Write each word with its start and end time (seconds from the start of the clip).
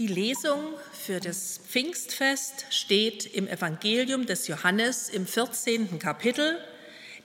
Die 0.00 0.06
Lesung 0.06 0.64
für 0.92 1.20
das 1.20 1.60
Pfingstfest 1.68 2.64
steht 2.70 3.26
im 3.26 3.46
Evangelium 3.46 4.24
des 4.24 4.48
Johannes 4.48 5.10
im 5.10 5.26
14. 5.26 5.98
Kapitel, 5.98 6.58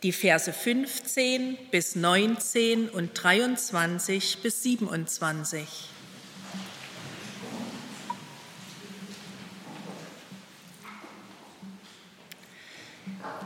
die 0.04 0.12
Verse 0.12 0.52
15 0.52 1.58
bis 1.72 1.96
19 1.96 2.90
und 2.90 3.12
23 3.14 4.40
bis 4.40 4.62
27. 4.64 5.62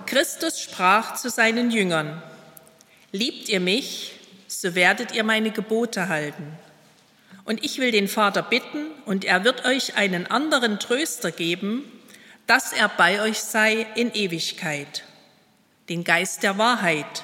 Christus 0.08 0.60
sprach 0.60 1.18
zu 1.18 1.30
seinen 1.30 1.70
Jüngern, 1.70 2.24
Liebt 3.12 3.48
ihr 3.48 3.60
mich, 3.60 4.14
so 4.48 4.74
werdet 4.74 5.12
ihr 5.12 5.24
meine 5.24 5.52
Gebote 5.52 6.10
halten. 6.10 6.58
Und 7.50 7.66
ich 7.66 7.80
will 7.80 7.90
den 7.90 8.08
Vater 8.08 8.44
bitten, 8.44 8.92
und 9.08 9.26
er 9.26 9.44
wird 9.44 9.66
euch 9.66 9.96
einen 9.96 10.28
anderen 10.28 10.78
Tröster 10.78 11.32
geben, 11.32 11.84
dass 12.46 12.74
er 12.74 12.90
bei 12.90 13.24
euch 13.24 13.40
sei 13.40 13.88
in 13.96 14.14
Ewigkeit, 14.14 15.04
den 15.90 16.04
Geist 16.04 16.44
der 16.44 16.60
Wahrheit, 16.60 17.24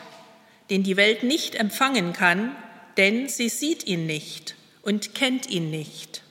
den 0.72 0.82
die 0.82 0.98
Welt 0.98 1.22
nicht 1.22 1.54
empfangen 1.54 2.12
kann, 2.12 2.56
denn 2.98 3.30
sie 3.30 3.50
sieht 3.50 3.86
ihn 3.86 4.08
nicht 4.08 4.56
und 4.82 5.14
kennt 5.14 5.48
ihn 5.48 5.70
nicht. 5.70 6.24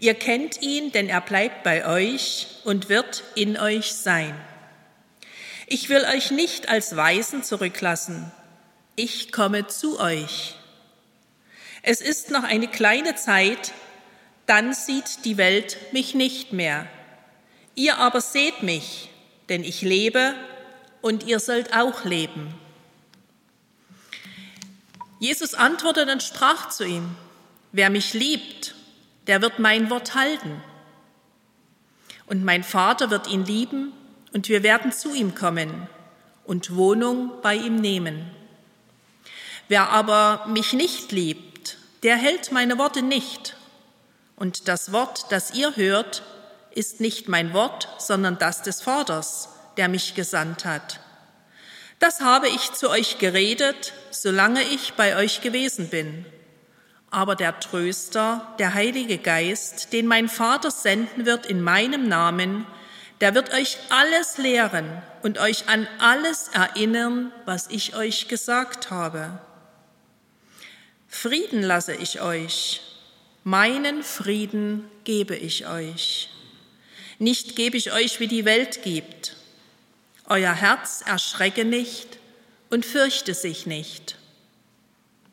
Ihr 0.00 0.12
kennt 0.12 0.60
ihn, 0.60 0.92
denn 0.92 1.08
er 1.08 1.22
bleibt 1.22 1.62
bei 1.62 1.86
euch 1.86 2.48
und 2.64 2.90
wird 2.90 3.24
in 3.34 3.58
euch 3.58 3.94
sein. 3.94 4.38
Ich 5.66 5.88
will 5.88 6.04
euch 6.14 6.30
nicht 6.30 6.68
als 6.68 6.94
Weisen 6.94 7.42
zurücklassen, 7.42 8.30
ich 8.96 9.32
komme 9.32 9.66
zu 9.66 9.98
euch. 9.98 10.57
Es 11.90 12.02
ist 12.02 12.30
noch 12.30 12.42
eine 12.42 12.68
kleine 12.68 13.14
Zeit, 13.14 13.72
dann 14.44 14.74
sieht 14.74 15.24
die 15.24 15.38
Welt 15.38 15.78
mich 15.90 16.14
nicht 16.14 16.52
mehr. 16.52 16.86
Ihr 17.76 17.96
aber 17.96 18.20
seht 18.20 18.62
mich, 18.62 19.08
denn 19.48 19.64
ich 19.64 19.80
lebe 19.80 20.34
und 21.00 21.26
ihr 21.26 21.40
sollt 21.40 21.74
auch 21.74 22.04
leben. 22.04 22.52
Jesus 25.18 25.54
antwortete 25.54 26.12
und 26.12 26.22
sprach 26.22 26.68
zu 26.68 26.84
ihm, 26.84 27.16
wer 27.72 27.88
mich 27.88 28.12
liebt, 28.12 28.74
der 29.26 29.40
wird 29.40 29.58
mein 29.58 29.88
Wort 29.88 30.14
halten. 30.14 30.62
Und 32.26 32.44
mein 32.44 32.64
Vater 32.64 33.08
wird 33.08 33.28
ihn 33.28 33.46
lieben 33.46 33.94
und 34.34 34.50
wir 34.50 34.62
werden 34.62 34.92
zu 34.92 35.14
ihm 35.14 35.34
kommen 35.34 35.88
und 36.44 36.76
Wohnung 36.76 37.32
bei 37.40 37.54
ihm 37.54 37.76
nehmen. 37.76 38.30
Wer 39.68 39.88
aber 39.88 40.46
mich 40.48 40.74
nicht 40.74 41.12
liebt, 41.12 41.47
der 42.02 42.16
hält 42.16 42.52
meine 42.52 42.78
Worte 42.78 43.02
nicht. 43.02 43.56
Und 44.36 44.68
das 44.68 44.92
Wort, 44.92 45.26
das 45.30 45.54
ihr 45.54 45.76
hört, 45.76 46.22
ist 46.70 47.00
nicht 47.00 47.28
mein 47.28 47.52
Wort, 47.52 47.88
sondern 47.98 48.38
das 48.38 48.62
des 48.62 48.82
Vaters, 48.82 49.48
der 49.76 49.88
mich 49.88 50.14
gesandt 50.14 50.64
hat. 50.64 51.00
Das 51.98 52.20
habe 52.20 52.48
ich 52.48 52.72
zu 52.72 52.90
euch 52.90 53.18
geredet, 53.18 53.92
solange 54.10 54.62
ich 54.62 54.94
bei 54.94 55.16
euch 55.16 55.40
gewesen 55.40 55.88
bin. 55.88 56.24
Aber 57.10 57.34
der 57.34 57.58
Tröster, 57.58 58.54
der 58.58 58.74
Heilige 58.74 59.18
Geist, 59.18 59.92
den 59.92 60.06
mein 60.06 60.28
Vater 60.28 60.70
senden 60.70 61.26
wird 61.26 61.46
in 61.46 61.60
meinem 61.60 62.06
Namen, 62.06 62.66
der 63.20 63.34
wird 63.34 63.52
euch 63.52 63.78
alles 63.88 64.38
lehren 64.38 65.02
und 65.22 65.38
euch 65.38 65.68
an 65.68 65.88
alles 65.98 66.48
erinnern, 66.48 67.32
was 67.46 67.66
ich 67.68 67.96
euch 67.96 68.28
gesagt 68.28 68.90
habe. 68.90 69.40
Frieden 71.08 71.62
lasse 71.62 71.94
ich 71.94 72.20
euch, 72.20 72.82
meinen 73.42 74.02
Frieden 74.02 74.84
gebe 75.04 75.34
ich 75.34 75.66
euch. 75.66 76.30
Nicht 77.18 77.56
gebe 77.56 77.76
ich 77.76 77.92
euch, 77.92 78.20
wie 78.20 78.28
die 78.28 78.44
Welt 78.44 78.82
gibt. 78.82 79.36
Euer 80.26 80.52
Herz 80.52 81.02
erschrecke 81.04 81.64
nicht 81.64 82.18
und 82.70 82.84
fürchte 82.84 83.34
sich 83.34 83.66
nicht. 83.66 84.16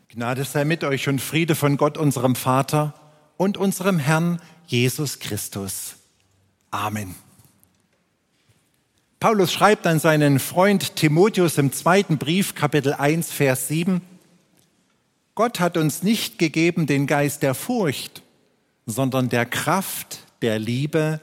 Gnade 0.10 0.46
sei 0.46 0.64
mit 0.64 0.84
euch 0.86 1.10
und 1.10 1.20
Friede 1.20 1.56
von 1.56 1.76
Gott, 1.76 1.98
unserem 1.98 2.36
Vater 2.36 2.94
und 3.36 3.58
unserem 3.58 4.00
Herrn 4.00 4.42
Jesus 4.66 5.20
Christus. 5.20 5.96
Amen. 6.72 7.16
Paulus 9.20 9.52
schreibt 9.52 9.86
an 9.88 10.00
seinen 10.00 10.40
Freund 10.40 10.96
Timotheus 10.96 11.58
im 11.58 11.74
zweiten 11.74 12.18
Brief, 12.18 12.56
Kapitel 12.56 12.94
1, 12.94 13.32
Vers 13.32 13.68
7, 13.68 14.02
Gott 15.36 15.60
hat 15.60 15.76
uns 15.76 16.02
nicht 16.02 16.40
gegeben 16.40 16.88
den 16.88 17.08
Geist 17.08 17.44
der 17.44 17.54
Furcht, 17.54 18.24
sondern 18.86 19.28
der 19.28 19.46
Kraft, 19.46 20.20
der 20.42 20.60
Liebe 20.60 21.20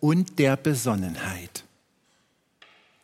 und 0.00 0.38
der 0.38 0.56
Besonnenheit. 0.56 1.64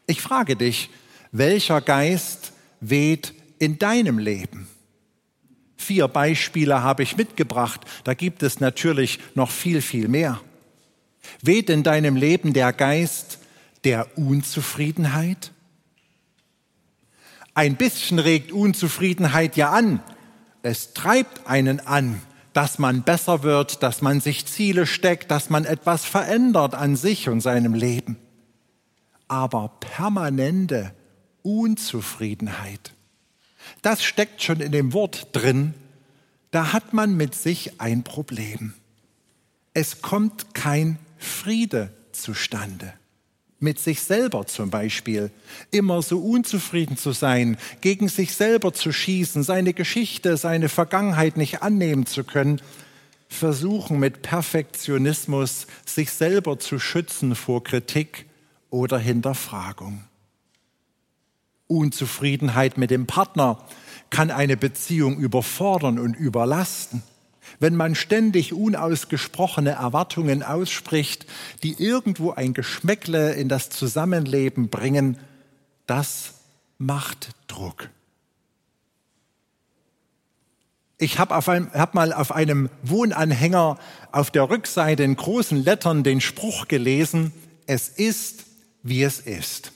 Ich 0.06 0.20
frage 0.20 0.56
dich, 0.56 0.91
welcher 1.32 1.81
Geist 1.81 2.53
weht 2.81 3.32
in 3.59 3.78
deinem 3.78 4.19
Leben? 4.19 4.69
Vier 5.76 6.09
Beispiele 6.09 6.82
habe 6.82 7.04
ich 7.04 7.16
mitgebracht, 7.16 7.81
da 8.04 8.12
gibt 8.12 8.43
es 8.43 8.60
natürlich 8.60 9.19
noch 9.34 9.50
viel, 9.50 9.81
viel 9.81 10.09
mehr. 10.09 10.41
Weht 11.41 11.70
in 11.70 11.82
deinem 11.82 12.16
Leben 12.16 12.53
der 12.53 12.75
Geist 12.75 13.38
der 13.84 14.19
Unzufriedenheit? 14.19 15.53
Ein 17.54 17.76
bisschen 17.76 18.19
regt 18.19 18.53
Unzufriedenheit 18.53 19.56
ja 19.56 19.70
an, 19.70 20.03
es 20.62 20.94
treibt 20.94 21.47
einen 21.47 21.81
an, 21.81 22.21
dass 22.53 22.78
man 22.78 23.03
besser 23.03 23.43
wird, 23.43 23.82
dass 23.82 24.03
man 24.03 24.21
sich 24.21 24.47
Ziele 24.47 24.87
steckt, 24.87 25.31
dass 25.31 25.50
man 25.50 25.65
etwas 25.65 26.04
verändert 26.04 26.75
an 26.75 26.97
sich 26.97 27.28
und 27.28 27.41
seinem 27.41 27.75
Leben. 27.75 28.16
Aber 29.28 29.76
permanente 29.81 30.93
Unzufriedenheit, 31.43 32.93
das 33.82 34.03
steckt 34.03 34.43
schon 34.43 34.60
in 34.60 34.72
dem 34.72 34.93
Wort 34.93 35.28
drin, 35.32 35.75
da 36.50 36.72
hat 36.72 36.93
man 36.93 37.16
mit 37.16 37.34
sich 37.34 37.81
ein 37.81 38.03
Problem. 38.03 38.75
Es 39.72 40.03
kommt 40.03 40.54
kein 40.54 40.99
Friede 41.16 41.93
zustande 42.10 42.93
mit 43.60 43.78
sich 43.78 44.03
selber 44.03 44.47
zum 44.47 44.71
Beispiel, 44.71 45.31
immer 45.71 46.03
so 46.03 46.19
unzufrieden 46.19 46.97
zu 46.97 47.12
sein, 47.12 47.59
gegen 47.82 48.09
sich 48.09 48.34
selber 48.34 48.72
zu 48.72 48.91
schießen, 48.91 49.43
seine 49.43 49.75
Geschichte, 49.75 50.37
seine 50.37 50.69
Vergangenheit 50.69 51.37
nicht 51.37 51.62
annehmen 51.62 52.06
zu 52.06 52.25
können, 52.25 52.60
versuchen 53.28 54.00
mit 54.00 54.22
Perfektionismus 54.22 55.66
sich 55.84 56.10
selber 56.10 56.59
zu 56.59 56.78
schützen 56.78 57.37
vor 57.37 57.62
Kritik 57.62 58.26
oder 58.70 58.99
Hinterfragung. 58.99 60.04
Unzufriedenheit 61.69 62.78
mit 62.78 62.91
dem 62.91 63.06
Partner 63.06 63.65
kann 64.09 64.32
eine 64.32 64.56
Beziehung 64.56 65.19
überfordern 65.19 66.00
und 66.00 66.15
überlasten 66.15 67.03
wenn 67.59 67.77
man 67.77 67.94
ständig 67.94 68.53
unausgesprochene 68.53 69.71
Erwartungen 69.71 70.43
ausspricht, 70.43 71.27
die 71.62 71.75
irgendwo 71.83 72.31
ein 72.31 72.55
Geschmäckle 72.55 73.34
in 73.34 73.49
das 73.49 73.71
Zusammenleben 73.71 74.69
bringen, 74.69 75.19
das 75.87 76.34
macht 76.78 77.31
Druck. 77.49 77.91
Ich 80.99 81.19
habe 81.19 81.34
hab 81.34 81.94
mal 81.94 82.12
auf 82.12 82.31
einem 82.31 82.69
Wohnanhänger 82.83 83.78
auf 84.12 84.31
der 84.31 84.50
Rückseite 84.50 85.03
in 85.03 85.17
großen 85.17 85.65
Lettern 85.65 86.03
den 86.03 86.21
Spruch 86.21 86.69
gelesen, 86.69 87.32
es 87.67 87.88
ist, 87.88 88.44
wie 88.82 89.03
es 89.03 89.19
ist. 89.19 89.72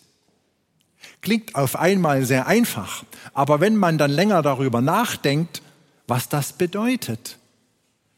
Klingt 1.23 1.55
auf 1.55 1.77
einmal 1.77 2.27
sehr 2.27 2.47
einfach, 2.47 3.05
aber 3.33 3.61
wenn 3.61 3.77
man 3.77 3.97
dann 3.97 4.11
länger 4.11 4.43
darüber 4.43 4.83
nachdenkt, 4.83 5.63
was 6.07 6.29
das 6.29 6.53
bedeutet, 6.53 7.39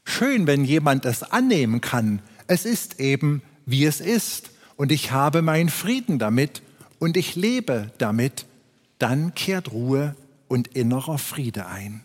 schön, 0.07 0.47
wenn 0.47 0.65
jemand 0.65 1.05
es 1.05 1.23
annehmen 1.23 1.83
kann. 1.83 2.23
Es 2.47 2.65
ist 2.65 3.01
eben, 3.01 3.43
wie 3.67 3.85
es 3.85 4.01
ist. 4.01 4.51
Und 4.77 4.93
ich 4.93 5.11
habe 5.11 5.43
meinen 5.43 5.69
Frieden 5.69 6.19
damit 6.19 6.63
und 6.99 7.17
ich 7.17 7.35
lebe 7.37 7.91
damit. 7.99 8.47
Dann 8.99 9.35
kehrt 9.35 9.73
Ruhe 9.73 10.17
und 10.49 10.69
innerer 10.69 11.19
Friede 11.19 11.67
ein. 11.67 12.03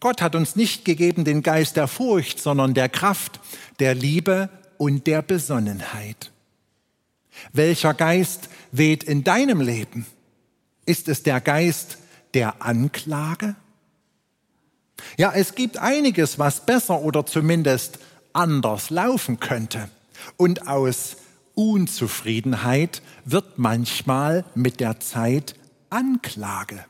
Gott 0.00 0.20
hat 0.20 0.34
uns 0.34 0.56
nicht 0.56 0.84
gegeben 0.84 1.24
den 1.24 1.42
Geist 1.42 1.76
der 1.76 1.88
Furcht, 1.88 2.40
sondern 2.40 2.74
der 2.74 2.88
Kraft, 2.88 3.40
der 3.78 3.94
Liebe 3.94 4.50
und 4.76 5.06
der 5.06 5.22
Besonnenheit. 5.22 6.32
Welcher 7.52 7.94
Geist 7.94 8.48
weht 8.72 9.04
in 9.04 9.24
deinem 9.24 9.60
Leben? 9.60 10.06
Ist 10.84 11.08
es 11.08 11.22
der 11.22 11.40
Geist 11.40 11.98
der 12.34 12.62
Anklage? 12.62 13.54
Ja, 15.16 15.32
es 15.34 15.54
gibt 15.54 15.78
einiges, 15.78 16.38
was 16.38 16.64
besser 16.64 17.00
oder 17.00 17.26
zumindest 17.26 17.98
anders 18.32 18.90
laufen 18.90 19.40
könnte. 19.40 19.88
Und 20.36 20.68
aus 20.68 21.16
Unzufriedenheit 21.54 23.02
wird 23.24 23.58
manchmal 23.58 24.44
mit 24.54 24.80
der 24.80 25.00
Zeit 25.00 25.54
Anklage. 25.88 26.84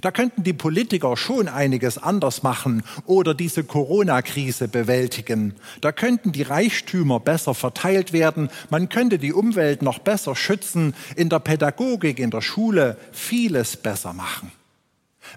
Da 0.00 0.10
könnten 0.10 0.42
die 0.42 0.52
Politiker 0.52 1.16
schon 1.16 1.48
einiges 1.48 1.96
anders 1.96 2.42
machen 2.42 2.82
oder 3.04 3.34
diese 3.34 3.64
Corona-Krise 3.64 4.68
bewältigen. 4.68 5.54
Da 5.80 5.92
könnten 5.92 6.32
die 6.32 6.42
Reichtümer 6.42 7.20
besser 7.20 7.54
verteilt 7.54 8.12
werden. 8.12 8.50
Man 8.68 8.88
könnte 8.88 9.18
die 9.18 9.32
Umwelt 9.32 9.82
noch 9.82 10.00
besser 10.00 10.34
schützen, 10.34 10.94
in 11.14 11.28
der 11.28 11.38
Pädagogik, 11.38 12.18
in 12.18 12.30
der 12.30 12.42
Schule 12.42 12.96
vieles 13.12 13.76
besser 13.76 14.12
machen. 14.12 14.50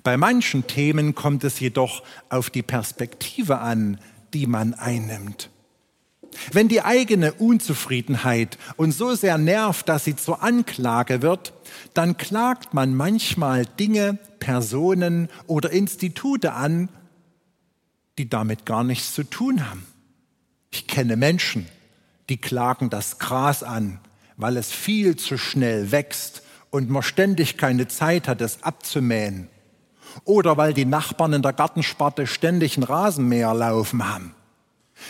Bei 0.04 0.18
manchen 0.18 0.68
Themen 0.68 1.16
kommt 1.16 1.44
es 1.44 1.60
jedoch 1.60 2.04
auf 2.30 2.50
die 2.50 2.64
Perspektive 2.64 3.60
an, 3.60 4.00
die 4.34 4.48
man 4.48 4.74
einnimmt. 4.74 5.50
Wenn 6.52 6.68
die 6.68 6.82
eigene 6.82 7.34
Unzufriedenheit 7.34 8.58
uns 8.78 8.98
so 8.98 9.16
sehr 9.16 9.38
nervt, 9.38 9.90
dass 9.90 10.06
sie 10.06 10.16
zur 10.16 10.44
Anklage 10.44 11.22
wird, 11.22 11.54
dann 11.94 12.18
klagt 12.18 12.74
man 12.74 12.96
manchmal 12.96 13.66
Dinge, 13.66 14.20
Personen 14.40 15.30
oder 15.48 15.72
Institute 15.72 16.54
an, 16.54 16.90
die 18.18 18.30
damit 18.30 18.66
gar 18.66 18.84
nichts 18.84 19.14
zu 19.14 19.24
tun 19.24 19.70
haben. 19.70 19.86
Ich 20.72 20.88
kenne 20.88 21.16
Menschen, 21.16 21.68
die 22.30 22.38
klagen 22.38 22.90
das 22.90 23.18
Gras 23.18 23.64
an, 23.64 24.00
weil 24.38 24.58
es 24.58 24.72
viel 24.72 25.16
zu 25.16 25.38
schnell 25.38 25.92
wächst 25.92 26.44
und 26.70 26.90
man 26.90 27.04
ständig 27.04 27.58
keine 27.58 27.88
Zeit 27.88 28.28
hat, 28.28 28.42
es 28.42 28.64
abzumähen. 28.64 29.50
Oder 30.26 30.58
weil 30.58 30.74
die 30.74 30.86
Nachbarn 30.86 31.34
in 31.34 31.42
der 31.42 31.54
Gartensparte 31.54 32.28
ständig 32.28 32.78
ein 32.78 32.84
Rasenmäher 32.84 33.54
laufen 33.54 34.08
haben. 34.08 34.36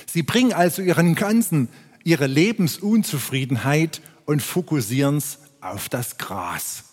Sie 0.05 0.23
bringen 0.23 0.53
also 0.53 0.81
ihren 0.81 1.15
ganzen, 1.15 1.69
ihre 2.03 2.27
Lebensunzufriedenheit 2.27 4.01
und 4.25 4.41
fokussieren 4.41 5.17
es 5.17 5.39
auf 5.61 5.89
das 5.89 6.17
Gras. 6.17 6.83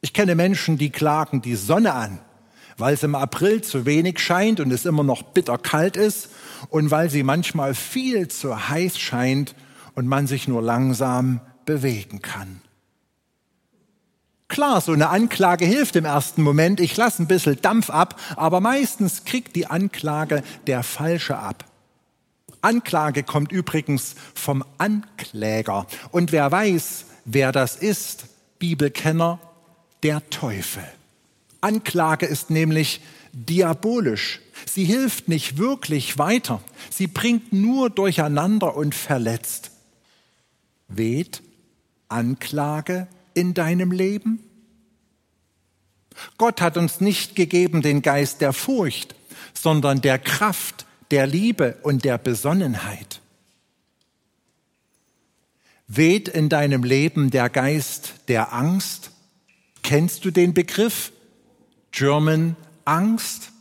Ich 0.00 0.12
kenne 0.12 0.34
Menschen, 0.34 0.78
die 0.78 0.90
klagen 0.90 1.42
die 1.42 1.54
Sonne 1.54 1.94
an, 1.94 2.18
weil 2.76 2.94
es 2.94 3.02
im 3.02 3.14
April 3.14 3.62
zu 3.62 3.86
wenig 3.86 4.18
scheint 4.18 4.60
und 4.60 4.70
es 4.70 4.84
immer 4.84 5.04
noch 5.04 5.22
bitterkalt 5.22 5.96
ist 5.96 6.28
und 6.68 6.90
weil 6.90 7.08
sie 7.08 7.22
manchmal 7.22 7.74
viel 7.74 8.28
zu 8.28 8.68
heiß 8.68 8.98
scheint 8.98 9.54
und 9.94 10.06
man 10.06 10.26
sich 10.26 10.48
nur 10.48 10.62
langsam 10.62 11.40
bewegen 11.64 12.22
kann. 12.22 12.60
Klar, 14.52 14.82
so 14.82 14.92
eine 14.92 15.08
Anklage 15.08 15.64
hilft 15.64 15.96
im 15.96 16.04
ersten 16.04 16.42
Moment. 16.42 16.78
Ich 16.78 16.94
lasse 16.94 17.22
ein 17.22 17.26
bisschen 17.26 17.62
Dampf 17.62 17.88
ab, 17.88 18.20
aber 18.36 18.60
meistens 18.60 19.24
kriegt 19.24 19.56
die 19.56 19.66
Anklage 19.66 20.42
der 20.66 20.82
Falsche 20.82 21.38
ab. 21.38 21.64
Anklage 22.60 23.22
kommt 23.22 23.50
übrigens 23.50 24.14
vom 24.34 24.62
Ankläger. 24.76 25.86
Und 26.10 26.32
wer 26.32 26.52
weiß, 26.52 27.06
wer 27.24 27.50
das 27.50 27.76
ist, 27.76 28.26
Bibelkenner, 28.58 29.38
der 30.02 30.28
Teufel. 30.28 30.84
Anklage 31.62 32.26
ist 32.26 32.50
nämlich 32.50 33.00
diabolisch. 33.32 34.40
Sie 34.66 34.84
hilft 34.84 35.28
nicht 35.28 35.56
wirklich 35.56 36.18
weiter. 36.18 36.60
Sie 36.90 37.06
bringt 37.06 37.54
nur 37.54 37.88
durcheinander 37.88 38.76
und 38.76 38.94
verletzt. 38.94 39.70
Weht 40.88 41.42
Anklage 42.10 43.06
in 43.34 43.54
deinem 43.54 43.92
Leben? 43.92 44.40
Gott 46.38 46.60
hat 46.60 46.76
uns 46.76 47.00
nicht 47.00 47.36
gegeben 47.36 47.82
den 47.82 48.02
Geist 48.02 48.40
der 48.40 48.52
Furcht, 48.52 49.14
sondern 49.54 50.00
der 50.00 50.18
Kraft, 50.18 50.86
der 51.10 51.26
Liebe 51.26 51.78
und 51.82 52.04
der 52.04 52.18
Besonnenheit. 52.18 53.20
Weht 55.86 56.28
in 56.28 56.48
deinem 56.48 56.84
Leben 56.84 57.30
der 57.30 57.50
Geist 57.50 58.14
der 58.28 58.52
Angst? 58.52 59.10
Kennst 59.82 60.24
du 60.24 60.30
den 60.30 60.54
Begriff 60.54 61.12
German 61.90 62.56
Angst? 62.84 63.52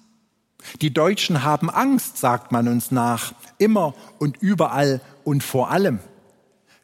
Die 0.81 0.94
Deutschen 0.94 1.44
haben 1.44 1.69
Angst, 1.69 2.17
sagt 2.17 2.51
man 2.51 2.67
uns 2.67 2.91
nach, 2.91 3.33
immer 3.57 3.94
und 4.19 4.38
überall 4.38 5.01
und 5.24 5.44
vor 5.44 5.71
allem. 5.71 6.00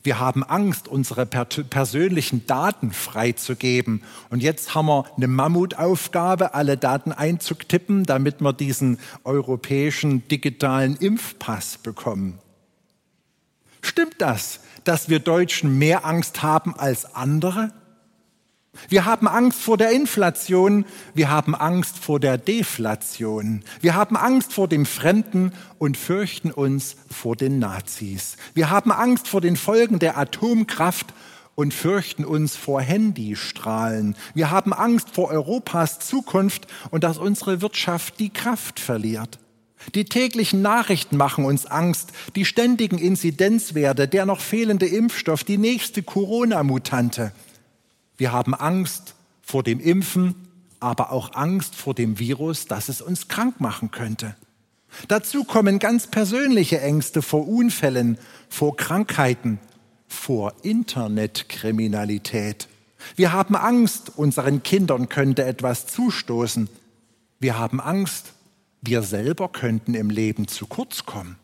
Wir 0.07 0.19
haben 0.19 0.45
Angst, 0.45 0.88
unsere 0.88 1.25
persönlichen 1.25 2.45
Daten 2.45 2.94
freizugeben. 2.94 4.04
Und 4.30 4.42
jetzt 4.42 4.74
haben 4.74 4.86
wir 4.86 5.04
eine 5.18 5.27
Mammutaufgabe, 5.27 6.54
alle 6.54 6.77
Daten 6.77 7.12
einzutippen, 7.12 8.06
damit 8.06 8.39
wir 8.39 8.54
diesen 8.54 9.00
europäischen 9.25 10.25
digitalen 10.30 10.95
Impfpass 10.95 11.80
bekommen. 11.80 12.39
Stimmt 13.81 14.15
das, 14.19 14.62
dass 14.86 15.09
wir 15.09 15.19
Deutschen 15.19 15.77
mehr 15.77 16.06
Angst 16.06 16.42
haben 16.42 16.74
als 16.74 17.13
andere? 17.13 17.74
Wir 18.89 19.06
haben 19.06 19.27
Angst 19.27 19.62
vor 19.62 19.77
der 19.77 19.91
Inflation, 19.91 20.85
wir 21.13 21.29
haben 21.29 21.56
Angst 21.56 21.97
vor 21.97 22.19
der 22.19 22.38
Deflation, 22.38 23.63
wir 23.81 23.95
haben 23.95 24.15
Angst 24.15 24.53
vor 24.53 24.68
dem 24.68 24.85
Fremden 24.85 25.51
und 25.77 25.97
fürchten 25.97 26.51
uns 26.51 26.95
vor 27.09 27.35
den 27.35 27.59
Nazis. 27.59 28.38
Wir 28.53 28.69
haben 28.69 28.91
Angst 28.91 29.27
vor 29.27 29.41
den 29.41 29.56
Folgen 29.56 30.00
der 30.00 30.18
Atomkraft 30.18 31.13
und 31.56 31.74
fürchten 31.74 32.24
uns 32.24 32.56
vor 32.56 32.81
Handystrahlen. 32.81 34.15
Wir 34.35 34.51
haben 34.51 34.74
Angst 34.74 35.09
vor 35.12 35.30
Europas 35.30 36.00
Zukunft 36.00 36.68
und 36.91 37.03
dass 37.03 37.18
unsere 37.18 37.62
Wirtschaft 37.62 38.19
die 38.19 38.30
Kraft 38.30 38.80
verliert. 38.80 39.39
Die 39.95 40.06
täglichen 40.06 40.62
Nachrichten 40.62 41.18
machen 41.18 41.45
uns 41.45 41.65
Angst, 41.65 42.12
die 42.35 42.45
ständigen 42.45 42.97
Inzidenzwerte, 42.97 44.07
der 44.07 44.25
noch 44.25 44.41
fehlende 44.41 44.85
Impfstoff, 44.85 45.44
die 45.44 45.57
nächste 45.57 46.03
Corona-Mutante. 46.03 47.31
Wir 48.18 48.31
haben 48.31 48.54
Angst 48.54 49.16
vor 49.42 49.64
dem 49.64 49.80
Impfen, 49.80 50.36
aber 50.80 51.12
auch 51.12 51.34
Angst 51.36 51.75
vor 51.75 51.94
dem 51.94 52.19
Virus, 52.19 52.66
dass 52.66 52.90
es 52.90 53.02
uns 53.02 53.28
krank 53.28 53.62
machen 53.62 53.92
könnte. 53.92 54.36
Dazu 55.08 55.44
kommen 55.44 55.80
ganz 55.80 56.08
persönliche 56.08 56.81
Ängste 56.81 57.22
vor 57.22 57.48
Unfällen, 57.48 58.18
vor 58.50 58.75
Krankheiten, 58.75 59.60
vor 60.08 60.54
Internetkriminalität. 60.64 62.68
Wir 63.16 63.31
haben 63.31 63.56
Angst, 63.56 64.14
unseren 64.16 64.64
Kindern 64.64 65.10
könnte 65.10 65.46
etwas 65.46 65.86
zustoßen. 65.88 66.69
Wir 67.40 67.60
haben 67.60 67.80
Angst, 67.80 68.34
wir 68.81 69.04
selber 69.04 69.50
könnten 69.50 69.94
im 69.94 70.10
Leben 70.10 70.48
zu 70.48 70.66
kurz 70.66 71.06
kommen. 71.06 71.38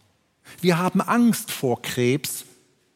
Wir 0.62 0.78
haben 0.78 1.02
Angst 1.02 1.52
vor 1.52 1.82
Krebs 1.82 2.46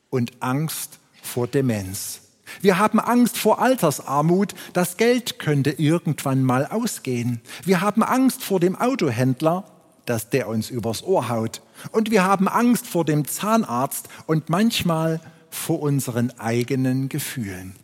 und 0.09 0.41
Angst 0.41 0.99
vor 1.21 1.47
Demenz. 1.47 2.21
Wir 2.61 2.79
haben 2.79 2.99
Angst 2.99 3.37
vor 3.37 3.59
Altersarmut, 3.61 4.55
das 4.73 4.97
Geld 4.97 5.39
könnte 5.39 5.71
irgendwann 5.71 6.43
mal 6.43 6.65
ausgehen. 6.65 7.41
Wir 7.63 7.81
haben 7.81 8.03
Angst 8.03 8.43
vor 8.43 8.59
dem 8.59 8.75
Autohändler, 8.75 9.65
dass 10.05 10.29
der 10.29 10.47
uns 10.47 10.69
übers 10.69 11.03
Ohr 11.03 11.29
haut. 11.29 11.61
Und 11.91 12.11
wir 12.11 12.23
haben 12.23 12.47
Angst 12.47 12.87
vor 12.87 13.05
dem 13.05 13.27
Zahnarzt 13.27 14.07
und 14.25 14.49
manchmal 14.49 15.19
vor 15.49 15.81
unseren 15.81 16.31
eigenen 16.39 17.09
Gefühlen. 17.09 17.75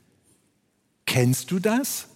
Kennst 1.05 1.51
du 1.51 1.59
das? 1.59 2.07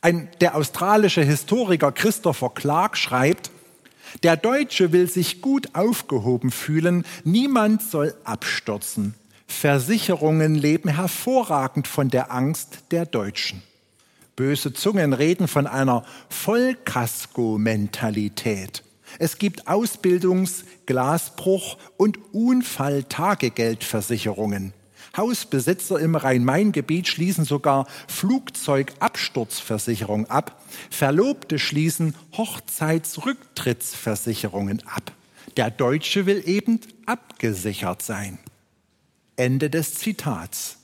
Ein, 0.00 0.28
der 0.40 0.54
australische 0.54 1.22
Historiker 1.22 1.92
Christopher 1.92 2.50
Clark 2.50 2.96
schreibt, 2.96 3.50
der 4.22 4.36
Deutsche 4.36 4.92
will 4.92 5.08
sich 5.08 5.42
gut 5.42 5.74
aufgehoben 5.74 6.50
fühlen, 6.50 7.04
niemand 7.24 7.82
soll 7.82 8.14
abstürzen. 8.24 9.14
Versicherungen 9.48 10.54
leben 10.54 10.88
hervorragend 10.88 11.88
von 11.88 12.10
der 12.10 12.30
Angst 12.30 12.84
der 12.92 13.06
Deutschen. 13.06 13.64
Böse 14.36 14.72
Zungen 14.72 15.14
reden 15.14 15.48
von 15.48 15.66
einer 15.66 16.04
Vollkasko-Mentalität. 16.28 18.84
Es 19.18 19.38
gibt 19.38 19.66
Ausbildungs-, 19.66 20.62
Glasbruch- 20.86 21.76
und 21.96 22.20
Unfalltagegeldversicherungen. 22.32 24.72
Hausbesitzer 25.16 25.98
im 25.98 26.14
Rhein-Main-Gebiet 26.14 27.08
schließen 27.08 27.44
sogar 27.44 27.88
Flugzeugabsturzversicherung 28.06 30.26
ab. 30.26 30.62
Verlobte 30.90 31.58
schließen 31.58 32.14
Hochzeitsrücktrittsversicherungen 32.36 34.86
ab. 34.86 35.10
Der 35.56 35.72
Deutsche 35.72 36.26
will 36.26 36.46
eben 36.46 36.78
abgesichert 37.06 38.02
sein. 38.02 38.38
Ende 39.38 39.70
des 39.70 39.94
Zitats. 39.94 40.76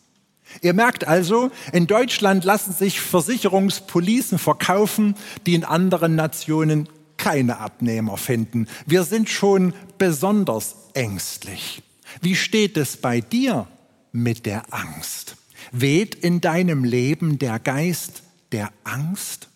Ihr 0.62 0.74
merkt 0.74 1.06
also, 1.06 1.50
in 1.72 1.86
Deutschland 1.86 2.44
lassen 2.44 2.72
sich 2.72 3.00
Versicherungspolicen 3.00 4.38
verkaufen, 4.38 5.16
die 5.46 5.54
in 5.54 5.64
anderen 5.64 6.14
Nationen 6.14 6.88
keine 7.16 7.58
Abnehmer 7.58 8.16
finden. 8.16 8.68
Wir 8.86 9.04
sind 9.04 9.28
schon 9.28 9.74
besonders 9.98 10.76
ängstlich. 10.94 11.82
Wie 12.20 12.36
steht 12.36 12.76
es 12.76 12.96
bei 12.96 13.20
dir 13.20 13.66
mit 14.12 14.46
der 14.46 14.72
Angst? 14.72 15.36
Weht 15.72 16.14
in 16.14 16.40
deinem 16.40 16.84
Leben 16.84 17.38
der 17.38 17.58
Geist 17.58 18.22
der 18.52 18.70
Angst? 18.84 19.48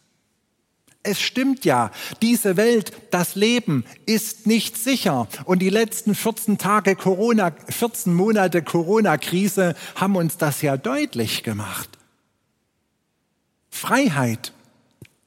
Es 1.03 1.21
stimmt 1.21 1.65
ja, 1.65 1.91
diese 2.23 2.57
Welt, 2.57 2.93
das 3.11 3.35
Leben 3.35 3.85
ist 4.05 4.47
nicht 4.47 4.77
sicher. 4.77 5.29
Und 5.45 5.61
die 5.61 5.71
letzten 5.71 6.15
14 6.15 6.59
Tage 6.59 6.97
Corona, 6.97 7.53
14 7.69 8.13
Monate 8.13 8.63
Corona-Krise 8.63 9.75
haben 9.95 10.17
uns 10.17 10.37
das 10.37 10.61
ja 10.61 10.77
deutlich 10.77 11.45
gemacht. 11.45 11.89
Freiheit 13.71 14.53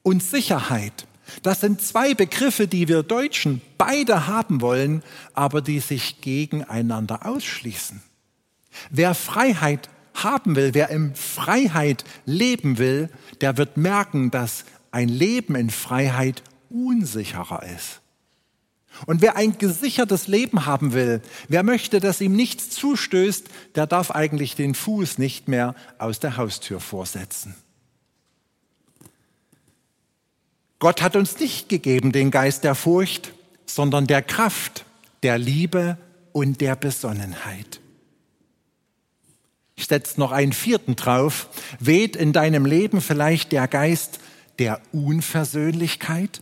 und 0.04 0.22
Sicherheit. 0.22 1.08
Das 1.44 1.62
sind 1.62 1.82
zwei 1.82 2.14
Begriffe, 2.14 2.68
die 2.68 2.88
wir 2.88 3.04
Deutschen 3.04 3.62
beide 3.78 4.28
haben 4.28 4.60
wollen, 4.62 5.04
aber 5.34 5.62
die 5.62 5.80
sich 5.80 6.20
gegeneinander 6.22 7.26
ausschließen. 7.26 8.02
Wer 8.90 9.16
Freiheit 9.16 9.90
haben 10.14 10.56
will, 10.56 10.74
wer 10.74 10.90
in 10.90 11.16
Freiheit 11.16 12.04
leben 12.26 12.78
will, 12.78 13.10
der 13.40 13.58
wird 13.58 13.78
merken, 13.78 14.32
dass 14.32 14.66
ein 14.92 15.10
Leben 15.10 15.56
in 15.56 15.70
Freiheit 15.70 16.44
unsicherer 16.70 17.64
ist. 17.64 18.02
Und 19.06 19.22
wer 19.22 19.38
ein 19.38 19.58
gesichertes 19.58 20.28
Leben 20.28 20.66
haben 20.66 20.94
will, 20.94 21.22
wer 21.48 21.64
möchte, 21.64 22.00
dass 22.00 22.22
ihm 22.22 22.36
nichts 22.36 22.70
zustößt, 22.72 23.48
der 23.76 23.88
darf 23.88 24.12
eigentlich 24.12 24.56
den 24.56 24.76
Fuß 24.76 25.18
nicht 25.18 25.48
mehr 25.48 25.76
aus 25.98 26.20
der 26.20 26.38
Haustür 26.38 26.80
vorsetzen. 26.80 27.56
Gott 30.80 31.02
hat 31.02 31.16
uns 31.16 31.40
nicht 31.40 31.70
gegeben 31.70 32.12
den 32.12 32.32
Geist 32.32 32.64
der 32.64 32.76
Furcht, 32.76 33.34
sondern 33.66 34.08
der 34.08 34.22
Kraft, 34.22 34.86
der 35.24 35.38
Liebe 35.38 35.98
und 36.34 36.60
der 36.60 36.76
Besonnenheit. 36.76 37.80
Ich 39.76 39.86
setze 39.86 40.20
noch 40.20 40.32
einen 40.32 40.54
vierten 40.54 40.96
drauf. 40.96 41.50
Weht 41.80 42.16
in 42.16 42.34
deinem 42.34 42.66
Leben 42.66 43.02
vielleicht 43.02 43.52
der 43.52 43.68
Geist 43.68 44.20
der 44.62 44.80
Unversöhnlichkeit? 44.92 46.42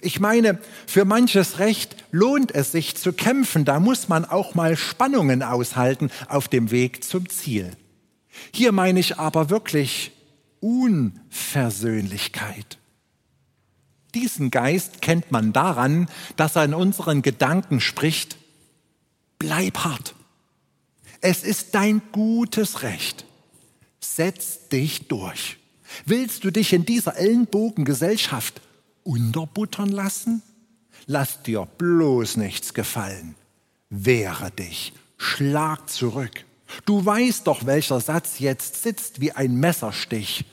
Ich 0.00 0.20
meine, 0.20 0.60
für 0.86 1.04
manches 1.04 1.58
Recht 1.58 1.96
lohnt 2.12 2.54
es 2.54 2.70
sich 2.70 2.96
zu 2.96 3.12
kämpfen. 3.12 3.64
Da 3.64 3.80
muss 3.80 4.08
man 4.08 4.24
auch 4.24 4.54
mal 4.54 4.76
Spannungen 4.76 5.42
aushalten 5.42 6.12
auf 6.28 6.46
dem 6.46 6.70
Weg 6.70 7.02
zum 7.02 7.28
Ziel. 7.28 7.72
Hier 8.52 8.70
meine 8.70 9.00
ich 9.00 9.18
aber 9.18 9.50
wirklich 9.50 10.12
Unversöhnlichkeit. 10.60 12.78
Diesen 14.14 14.52
Geist 14.52 15.02
kennt 15.02 15.32
man 15.32 15.52
daran, 15.52 16.08
dass 16.36 16.54
er 16.54 16.64
in 16.64 16.74
unseren 16.74 17.22
Gedanken 17.22 17.80
spricht, 17.80 18.36
bleib 19.40 19.78
hart. 19.78 20.14
Es 21.20 21.42
ist 21.42 21.74
dein 21.74 22.02
gutes 22.12 22.82
Recht. 22.82 23.24
Setz 23.98 24.68
dich 24.68 25.08
durch. 25.08 25.58
Willst 26.06 26.44
du 26.44 26.50
dich 26.50 26.72
in 26.72 26.84
dieser 26.84 27.16
Ellenbogengesellschaft 27.16 28.60
unterbuttern 29.02 29.90
lassen? 29.90 30.42
Lass 31.06 31.42
dir 31.42 31.66
bloß 31.78 32.36
nichts 32.36 32.74
gefallen. 32.74 33.34
Wehre 33.90 34.50
dich, 34.50 34.92
schlag 35.18 35.88
zurück. 35.88 36.44
Du 36.86 37.04
weißt 37.04 37.46
doch, 37.46 37.66
welcher 37.66 38.00
Satz 38.00 38.38
jetzt 38.38 38.82
sitzt 38.82 39.20
wie 39.20 39.32
ein 39.32 39.56
Messerstich. 39.56 40.44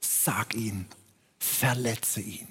Sag 0.00 0.54
ihn, 0.54 0.86
verletze 1.38 2.20
ihn. 2.20 2.48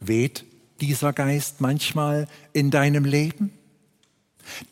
Weht 0.00 0.44
dieser 0.80 1.12
Geist 1.12 1.60
manchmal 1.60 2.28
in 2.52 2.70
deinem 2.70 3.04
Leben? 3.04 3.52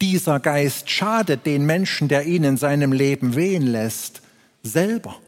Dieser 0.01 0.39
Geist 0.41 0.91
schadet 0.91 1.47
den 1.47 1.67
Menschen, 1.67 2.09
der 2.09 2.27
ihn 2.27 2.45
in 2.45 2.57
seinem 2.57 2.93
Leben 2.93 3.35
wehen 3.35 3.67
lässt, 3.67 4.23
selber. 4.65 5.21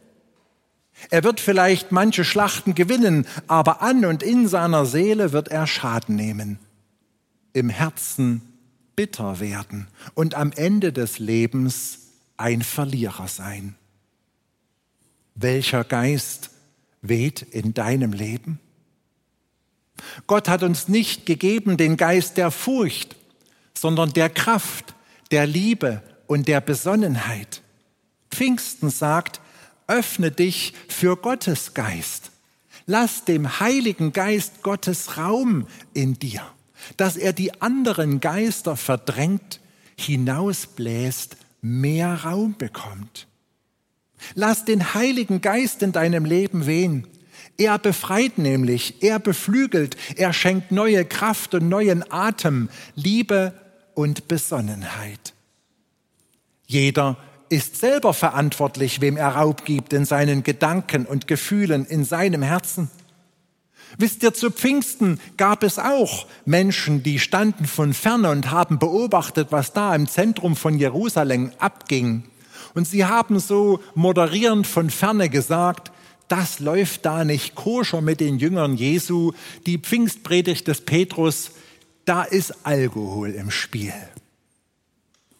Er 1.10 1.22
wird 1.22 1.40
vielleicht 1.40 1.92
manche 1.92 2.24
Schlachten 2.24 2.74
gewinnen, 2.74 3.26
aber 3.46 3.82
an 3.82 4.04
und 4.04 4.22
in 4.22 4.48
seiner 4.48 4.86
Seele 4.86 5.32
wird 5.32 5.48
er 5.48 5.66
Schaden 5.66 6.16
nehmen, 6.16 6.58
im 7.52 7.68
Herzen 7.68 8.42
bitter 8.96 9.38
werden 9.40 9.88
und 10.14 10.34
am 10.34 10.52
Ende 10.52 10.92
des 10.92 11.18
Lebens 11.18 11.98
ein 12.38 12.62
Verlierer 12.62 13.28
sein. 13.28 13.76
Welcher 15.34 15.84
Geist 15.84 16.50
weht 17.02 17.42
in 17.42 17.74
deinem 17.74 18.12
Leben? 18.12 18.58
Gott 20.26 20.48
hat 20.48 20.62
uns 20.62 20.88
nicht 20.88 21.26
gegeben 21.26 21.76
den 21.76 21.96
Geist 21.96 22.38
der 22.38 22.50
Furcht, 22.50 23.16
sondern 23.74 24.12
der 24.12 24.30
Kraft, 24.30 24.94
der 25.30 25.46
Liebe 25.46 26.02
und 26.26 26.48
der 26.48 26.62
Besonnenheit. 26.62 27.62
Pfingsten 28.30 28.90
sagt, 28.90 29.40
öffne 29.86 30.30
dich 30.30 30.74
für 30.88 31.16
Gottes 31.16 31.74
Geist. 31.74 32.30
Lass 32.86 33.24
dem 33.24 33.60
Heiligen 33.60 34.12
Geist 34.12 34.62
Gottes 34.62 35.16
Raum 35.16 35.66
in 35.92 36.14
dir, 36.18 36.42
dass 36.96 37.16
er 37.16 37.32
die 37.32 37.60
anderen 37.60 38.20
Geister 38.20 38.76
verdrängt, 38.76 39.60
hinausbläst, 39.96 41.36
mehr 41.62 42.24
Raum 42.24 42.56
bekommt. 42.56 43.26
Lass 44.34 44.64
den 44.64 44.94
Heiligen 44.94 45.40
Geist 45.40 45.82
in 45.82 45.92
deinem 45.92 46.24
Leben 46.24 46.66
wehen. 46.66 47.06
Er 47.58 47.78
befreit 47.78 48.38
nämlich, 48.38 49.02
er 49.02 49.18
beflügelt, 49.18 49.96
er 50.16 50.32
schenkt 50.32 50.72
neue 50.72 51.04
Kraft 51.04 51.54
und 51.54 51.68
neuen 51.68 52.04
Atem, 52.10 52.68
Liebe 52.94 53.54
und 53.94 54.28
Besonnenheit. 54.28 55.32
Jeder 56.66 57.16
ist 57.48 57.76
selber 57.76 58.12
verantwortlich, 58.14 59.00
wem 59.00 59.16
er 59.16 59.28
Raub 59.28 59.64
gibt 59.64 59.92
in 59.92 60.04
seinen 60.04 60.42
Gedanken 60.42 61.06
und 61.06 61.26
Gefühlen, 61.26 61.86
in 61.86 62.04
seinem 62.04 62.42
Herzen. 62.42 62.90
Wisst 63.98 64.22
ihr, 64.22 64.34
zu 64.34 64.50
Pfingsten 64.50 65.20
gab 65.36 65.62
es 65.62 65.78
auch 65.78 66.26
Menschen, 66.44 67.02
die 67.02 67.18
standen 67.18 67.66
von 67.66 67.94
ferne 67.94 68.30
und 68.30 68.50
haben 68.50 68.78
beobachtet, 68.78 69.48
was 69.50 69.72
da 69.72 69.94
im 69.94 70.08
Zentrum 70.08 70.56
von 70.56 70.76
Jerusalem 70.76 71.52
abging. 71.58 72.24
Und 72.74 72.86
sie 72.86 73.04
haben 73.04 73.38
so 73.38 73.80
moderierend 73.94 74.66
von 74.66 74.90
ferne 74.90 75.30
gesagt, 75.30 75.92
das 76.28 76.58
läuft 76.58 77.06
da 77.06 77.24
nicht 77.24 77.54
koscher 77.54 78.00
mit 78.00 78.20
den 78.20 78.38
Jüngern 78.38 78.76
Jesu. 78.76 79.32
Die 79.64 79.78
Pfingstpredigt 79.78 80.66
des 80.66 80.80
Petrus, 80.80 81.52
da 82.04 82.24
ist 82.24 82.66
Alkohol 82.66 83.30
im 83.30 83.50
Spiel. 83.50 83.94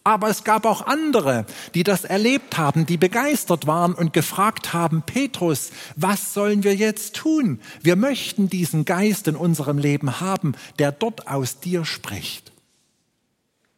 Aber 0.07 0.29
es 0.29 0.45
gab 0.45 0.65
auch 0.65 0.87
andere, 0.87 1.45
die 1.75 1.83
das 1.83 2.05
erlebt 2.05 2.57
haben, 2.57 2.85
die 2.85 2.95
begeistert 2.95 3.67
waren 3.67 3.93
und 3.93 4.13
gefragt 4.13 4.71
haben, 4.71 5.01
Petrus, 5.01 5.71
was 5.97 6.33
sollen 6.33 6.63
wir 6.63 6.75
jetzt 6.75 7.17
tun? 7.17 7.59
Wir 7.81 7.97
möchten 7.97 8.47
diesen 8.47 8.85
Geist 8.85 9.27
in 9.27 9.35
unserem 9.35 9.77
Leben 9.77 10.21
haben, 10.21 10.55
der 10.79 10.93
dort 10.93 11.27
aus 11.27 11.59
dir 11.59 11.83
spricht. 11.83 12.53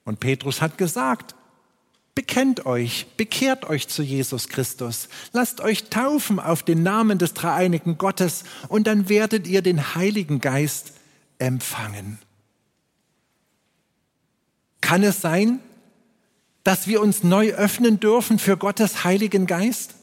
Und 0.03 0.19
Petrus 0.19 0.61
hat 0.61 0.77
gesagt, 0.77 1.33
bekennt 2.13 2.67
euch, 2.67 3.07
bekehrt 3.17 3.67
euch 3.67 3.87
zu 3.87 4.03
Jesus 4.03 4.49
Christus, 4.49 5.09
lasst 5.33 5.61
euch 5.61 5.85
taufen 5.85 6.39
auf 6.39 6.61
den 6.61 6.83
Namen 6.83 7.17
des 7.17 7.33
dreieinigen 7.33 7.97
Gottes 7.97 8.43
und 8.67 8.85
dann 8.85 9.09
werdet 9.09 9.47
ihr 9.47 9.63
den 9.63 9.95
Heiligen 9.95 10.41
Geist 10.41 10.93
empfangen. 11.39 12.19
Kann 14.79 15.01
es 15.01 15.21
sein, 15.21 15.59
dass 16.63 16.87
wir 16.87 17.01
uns 17.01 17.23
neu 17.23 17.53
öffnen 17.53 17.99
dürfen 17.99 18.39
für 18.39 18.57
Gottes 18.57 19.03
Heiligen 19.03 19.45
Geist? 19.47 19.95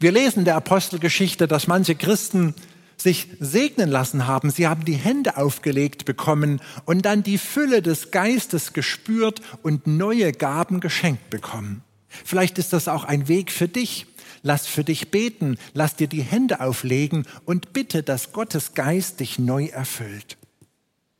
Wir 0.00 0.12
lesen 0.12 0.44
der 0.44 0.56
Apostelgeschichte, 0.56 1.48
dass 1.48 1.66
manche 1.66 1.94
Christen 1.94 2.54
sich 2.96 3.28
segnen 3.40 3.88
lassen 3.88 4.26
haben. 4.26 4.50
Sie 4.50 4.66
haben 4.66 4.84
die 4.84 4.94
Hände 4.94 5.36
aufgelegt 5.36 6.04
bekommen 6.04 6.60
und 6.84 7.02
dann 7.04 7.22
die 7.22 7.38
Fülle 7.38 7.82
des 7.82 8.10
Geistes 8.10 8.72
gespürt 8.72 9.40
und 9.62 9.86
neue 9.86 10.32
Gaben 10.32 10.80
geschenkt 10.80 11.30
bekommen. 11.30 11.82
Vielleicht 12.08 12.58
ist 12.58 12.72
das 12.72 12.88
auch 12.88 13.04
ein 13.04 13.28
Weg 13.28 13.52
für 13.52 13.68
dich. 13.68 14.06
Lass 14.42 14.66
für 14.66 14.84
dich 14.84 15.10
beten, 15.10 15.58
lass 15.74 15.96
dir 15.96 16.06
die 16.06 16.22
Hände 16.22 16.60
auflegen 16.60 17.26
und 17.44 17.72
bitte, 17.72 18.04
dass 18.04 18.32
Gottes 18.32 18.74
Geist 18.74 19.18
dich 19.18 19.38
neu 19.38 19.66
erfüllt. 19.66 20.36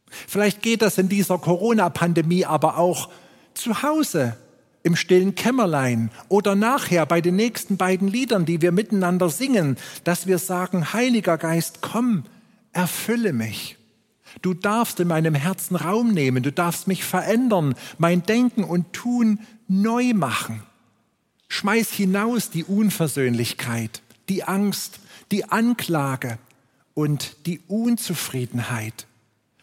Vielleicht 0.09 0.63
geht 0.63 0.83
das 0.83 0.99
in 0.99 1.09
dieser 1.09 1.39
Corona-Pandemie 1.39 2.45
aber 2.45 2.79
auch 2.79 3.11
zu 3.59 3.83
Hause 3.83 4.37
im 4.83 4.97
stillen 4.97 5.35
Kämmerlein 5.35 6.11
oder 6.29 6.55
nachher 6.55 7.05
bei 7.05 7.21
den 7.21 7.37
nächsten 7.37 7.77
beiden 7.77 8.09
Liedern, 8.09 8.47
die 8.47 8.63
wir 8.63 8.73
miteinander 8.73 9.29
singen, 9.29 9.77
dass 10.05 10.27
wir 10.27 10.39
sagen, 10.39 10.93
Heiliger 10.93 11.37
Geist, 11.37 11.81
komm, 11.83 12.25
erfülle 12.73 13.33
mich. 13.33 13.77
Du 14.43 14.55
darfst 14.55 15.01
in 15.01 15.09
meinem 15.09 15.35
Herzen 15.35 15.77
Raum 15.77 16.13
nehmen, 16.13 16.43
du 16.43 16.53
darfst 16.53 16.87
mich 16.87 17.05
verändern, 17.05 17.75
mein 17.99 18.23
Denken 18.23 18.65
und 18.65 18.93
Tun 18.93 19.41
neu 19.67 20.15
machen. 20.15 20.63
Schmeiß 21.49 21.91
hinaus 21.91 22.51
die 22.51 22.65
Unversöhnlichkeit, 22.65 24.03
die 24.29 24.45
Angst, 24.45 25.01
die 25.33 25.45
Anklage 25.45 26.39
und 26.95 27.47
die 27.47 27.61
Unzufriedenheit. 27.69 29.07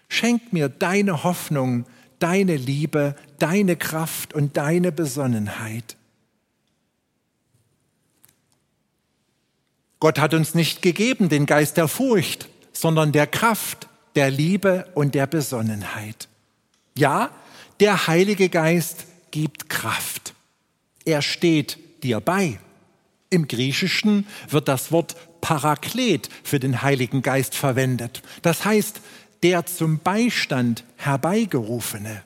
Schenk 0.10 0.52
mir 0.52 0.70
deine 0.70 1.24
Hoffnung, 1.24 1.86
deine 2.20 2.56
Liebe, 2.56 3.16
deine 3.39 3.75
Kraft 3.75 4.34
und 4.34 4.58
deine 4.58 4.92
Besonnenheit. 4.92 5.96
Gott 10.00 10.20
hat 10.20 10.34
uns 10.34 10.54
nicht 10.54 10.82
gegeben 10.82 11.30
den 11.30 11.46
Geist 11.46 11.77
der 11.77 11.88
Furcht, 11.88 12.50
sondern 12.74 13.12
der 13.12 13.27
Kraft, 13.27 13.88
der 14.15 14.30
Liebe 14.30 14.88
und 14.94 15.15
der 15.15 15.27
Besonnenheit. 15.27 16.27
Ja, 16.98 17.32
der 17.80 18.08
Heilige 18.08 18.50
Geist 18.50 19.06
gibt 19.32 19.70
Kraft. 19.70 20.34
Er 21.06 21.22
steht 21.22 21.77
dir 22.04 22.20
bei. 22.20 22.60
Im 23.30 23.48
Griechischen 23.48 24.27
wird 24.50 24.68
das 24.68 24.92
Wort 24.92 25.15
Paraklet 25.42 26.30
für 26.44 26.60
den 26.60 26.82
Heiligen 26.82 27.22
Geist 27.22 27.56
verwendet. 27.56 28.22
Das 28.42 28.65
heißt, 28.65 29.01
der 29.44 29.65
zum 29.65 30.00
Beistand 30.00 30.84
herbeigerufene. 30.98 32.24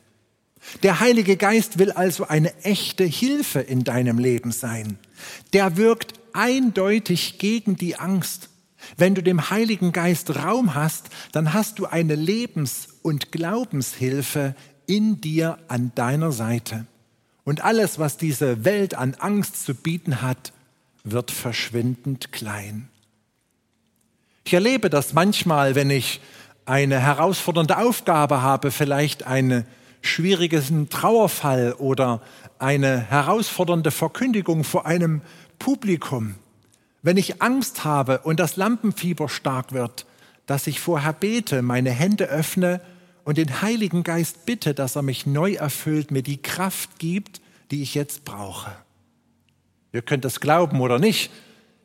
Der 0.83 0.99
Heilige 0.99 1.35
Geist 1.35 1.79
will 1.79 1.91
also 1.91 2.27
eine 2.27 2.55
echte 2.63 3.03
Hilfe 3.03 3.59
in 3.59 3.83
deinem 3.83 4.19
Leben 4.19 4.51
sein. 4.51 4.97
Der 5.53 5.77
wirkt 5.77 6.13
eindeutig 6.33 7.39
gegen 7.39 7.75
die 7.75 7.95
Angst. 7.97 8.49
Wenn 8.97 9.15
du 9.15 9.21
dem 9.21 9.49
Heiligen 9.49 9.91
Geist 9.91 10.35
Raum 10.35 10.75
hast, 10.75 11.09
dann 11.31 11.53
hast 11.53 11.79
du 11.79 11.85
eine 11.85 12.15
Lebens- 12.15 12.87
und 13.01 13.31
Glaubenshilfe 13.31 14.55
in 14.85 15.21
dir 15.21 15.57
an 15.67 15.91
deiner 15.95 16.31
Seite. 16.31 16.85
Und 17.43 17.61
alles, 17.61 17.99
was 17.99 18.17
diese 18.17 18.63
Welt 18.63 18.95
an 18.95 19.15
Angst 19.15 19.65
zu 19.65 19.73
bieten 19.73 20.21
hat, 20.21 20.53
wird 21.03 21.31
verschwindend 21.31 22.31
klein. 22.31 22.89
Ich 24.45 24.53
erlebe 24.53 24.89
das 24.89 25.13
manchmal, 25.13 25.75
wenn 25.75 25.89
ich 25.89 26.21
eine 26.65 26.99
herausfordernde 26.99 27.77
Aufgabe 27.77 28.41
habe, 28.41 28.71
vielleicht 28.71 29.25
einen 29.25 29.65
schwierigen 30.01 30.89
Trauerfall 30.89 31.73
oder 31.73 32.21
eine 32.57 32.99
herausfordernde 32.99 33.91
Verkündigung 33.91 34.63
vor 34.63 34.85
einem 34.85 35.21
Publikum. 35.57 36.35
Wenn 37.01 37.17
ich 37.17 37.41
Angst 37.41 37.85
habe 37.85 38.19
und 38.19 38.39
das 38.39 38.57
Lampenfieber 38.57 39.29
stark 39.29 39.71
wird, 39.73 40.05
dass 40.45 40.67
ich 40.67 40.79
vorher 40.79 41.13
bete, 41.13 41.61
meine 41.61 41.91
Hände 41.91 42.25
öffne 42.25 42.81
und 43.23 43.37
den 43.37 43.61
Heiligen 43.61 44.03
Geist 44.03 44.45
bitte, 44.45 44.73
dass 44.73 44.95
er 44.95 45.03
mich 45.03 45.25
neu 45.25 45.53
erfüllt, 45.53 46.11
mir 46.11 46.23
die 46.23 46.41
Kraft 46.41 46.99
gibt, 46.99 47.41
die 47.71 47.83
ich 47.83 47.95
jetzt 47.95 48.25
brauche. 48.25 48.71
Ihr 49.93 50.01
könnt 50.01 50.25
es 50.25 50.39
glauben 50.39 50.81
oder 50.81 50.99
nicht. 50.99 51.31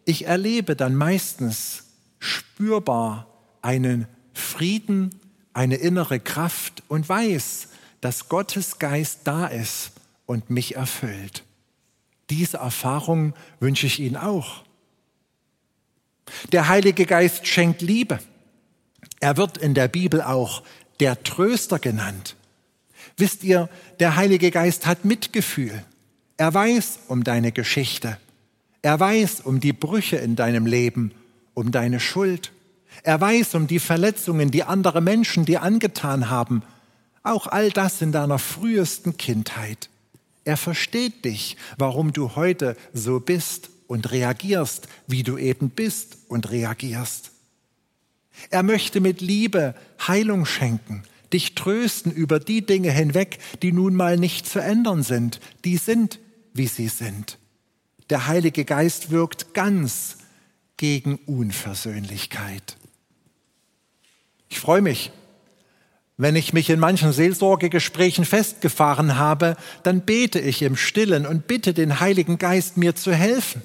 Ich 0.04 0.26
erlebe 0.26 0.76
dann 0.76 0.94
meistens 0.94 1.84
spürbar 2.18 3.26
einen 3.62 4.06
Frieden, 4.32 5.10
eine 5.52 5.76
innere 5.76 6.20
Kraft 6.20 6.82
und 6.88 7.08
weiß, 7.08 7.68
dass 8.04 8.28
Gottes 8.28 8.78
Geist 8.78 9.20
da 9.24 9.46
ist 9.46 9.92
und 10.26 10.50
mich 10.50 10.76
erfüllt. 10.76 11.42
Diese 12.28 12.58
Erfahrung 12.58 13.32
wünsche 13.60 13.86
ich 13.86 13.98
Ihnen 13.98 14.18
auch. 14.18 14.62
Der 16.52 16.68
Heilige 16.68 17.06
Geist 17.06 17.46
schenkt 17.46 17.80
Liebe. 17.80 18.18
Er 19.20 19.38
wird 19.38 19.56
in 19.56 19.72
der 19.72 19.88
Bibel 19.88 20.20
auch 20.20 20.62
der 21.00 21.22
Tröster 21.22 21.78
genannt. 21.78 22.36
Wisst 23.16 23.42
ihr, 23.42 23.70
der 24.00 24.16
Heilige 24.16 24.50
Geist 24.50 24.84
hat 24.84 25.06
Mitgefühl. 25.06 25.82
Er 26.36 26.52
weiß 26.52 26.98
um 27.08 27.24
deine 27.24 27.52
Geschichte. 27.52 28.18
Er 28.82 29.00
weiß 29.00 29.40
um 29.40 29.60
die 29.60 29.72
Brüche 29.72 30.16
in 30.16 30.36
deinem 30.36 30.66
Leben, 30.66 31.12
um 31.54 31.72
deine 31.72 32.00
Schuld. 32.00 32.52
Er 33.02 33.18
weiß 33.18 33.54
um 33.54 33.66
die 33.66 33.80
Verletzungen, 33.80 34.50
die 34.50 34.64
andere 34.64 35.00
Menschen 35.00 35.46
dir 35.46 35.62
angetan 35.62 36.28
haben. 36.28 36.62
Auch 37.24 37.46
all 37.46 37.70
das 37.70 38.00
in 38.02 38.12
deiner 38.12 38.38
frühesten 38.38 39.16
Kindheit. 39.16 39.88
Er 40.44 40.58
versteht 40.58 41.24
dich, 41.24 41.56
warum 41.78 42.12
du 42.12 42.36
heute 42.36 42.76
so 42.92 43.18
bist 43.18 43.70
und 43.86 44.12
reagierst, 44.12 44.88
wie 45.06 45.22
du 45.22 45.38
eben 45.38 45.70
bist 45.70 46.18
und 46.28 46.50
reagierst. 46.50 47.32
Er 48.50 48.62
möchte 48.62 49.00
mit 49.00 49.22
Liebe 49.22 49.74
Heilung 50.06 50.44
schenken, 50.44 51.02
dich 51.32 51.54
trösten 51.54 52.12
über 52.12 52.40
die 52.40 52.66
Dinge 52.66 52.90
hinweg, 52.90 53.38
die 53.62 53.72
nun 53.72 53.94
mal 53.94 54.18
nicht 54.18 54.46
zu 54.46 54.58
ändern 54.58 55.02
sind. 55.02 55.40
Die 55.64 55.78
sind, 55.78 56.18
wie 56.52 56.66
sie 56.66 56.88
sind. 56.88 57.38
Der 58.10 58.26
Heilige 58.26 58.66
Geist 58.66 59.10
wirkt 59.10 59.54
ganz 59.54 60.18
gegen 60.76 61.16
Unversöhnlichkeit. 61.26 62.76
Ich 64.50 64.60
freue 64.60 64.82
mich, 64.82 65.10
wenn 66.16 66.36
ich 66.36 66.52
mich 66.52 66.70
in 66.70 66.78
manchen 66.78 67.12
Seelsorgegesprächen 67.12 68.24
festgefahren 68.24 69.18
habe, 69.18 69.56
dann 69.82 70.02
bete 70.02 70.38
ich 70.38 70.62
im 70.62 70.76
stillen 70.76 71.26
und 71.26 71.46
bitte 71.46 71.74
den 71.74 72.00
Heiligen 72.00 72.38
Geist 72.38 72.76
mir 72.76 72.94
zu 72.94 73.12
helfen. 73.12 73.62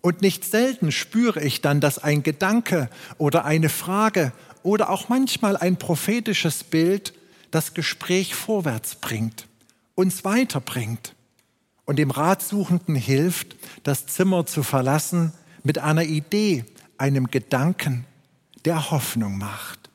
Und 0.00 0.22
nicht 0.22 0.44
selten 0.44 0.92
spüre 0.92 1.42
ich 1.42 1.60
dann, 1.60 1.80
dass 1.80 1.98
ein 1.98 2.22
Gedanke 2.22 2.88
oder 3.18 3.44
eine 3.44 3.68
Frage 3.68 4.32
oder 4.62 4.90
auch 4.90 5.08
manchmal 5.08 5.56
ein 5.56 5.76
prophetisches 5.76 6.64
Bild 6.64 7.12
das 7.50 7.74
Gespräch 7.74 8.34
vorwärts 8.34 8.94
bringt, 8.96 9.46
uns 9.94 10.24
weiterbringt 10.24 11.14
und 11.84 11.98
dem 11.98 12.10
Ratsuchenden 12.10 12.94
hilft, 12.94 13.56
das 13.82 14.06
Zimmer 14.06 14.46
zu 14.46 14.62
verlassen 14.62 15.32
mit 15.62 15.78
einer 15.78 16.04
Idee, 16.04 16.64
einem 16.98 17.30
Gedanken, 17.30 18.04
der 18.64 18.90
Hoffnung 18.90 19.38
macht. 19.38 19.85